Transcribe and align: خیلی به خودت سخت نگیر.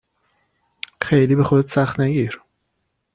خیلی 1.01 1.35
به 1.35 1.43
خودت 1.43 1.67
سخت 1.67 1.99
نگیر. 1.99 2.41